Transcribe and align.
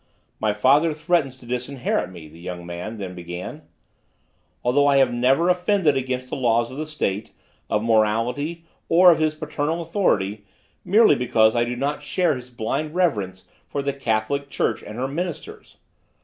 "My 0.39 0.51
father 0.51 0.93
threatens 0.95 1.37
to 1.37 1.45
disinherit 1.45 2.09
me," 2.09 2.27
the 2.27 2.39
young 2.39 2.65
man 2.65 2.97
then 2.97 3.13
began, 3.13 3.61
"although 4.63 4.87
I 4.87 4.97
have 4.97 5.13
never 5.13 5.47
offended 5.47 5.95
against 5.95 6.27
the 6.31 6.35
laws 6.35 6.71
of 6.71 6.77
the 6.77 6.87
State, 6.87 7.29
of 7.69 7.83
morality 7.83 8.65
or 8.89 9.11
of 9.11 9.19
his 9.19 9.35
paternal 9.35 9.79
authority, 9.79 10.43
merely 10.83 11.13
because 11.13 11.55
I 11.55 11.65
do 11.65 11.75
not 11.75 12.01
share 12.01 12.35
his 12.35 12.49
blind 12.49 12.95
reverence 12.95 13.45
for 13.67 13.83
the 13.83 13.93
Catholic 13.93 14.49
Church 14.49 14.81
and 14.81 14.95
her 14.97 15.07
Ministers. 15.07 15.77